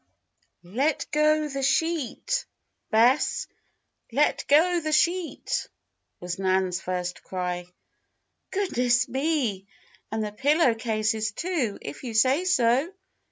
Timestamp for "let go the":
0.63-1.61, 4.11-4.91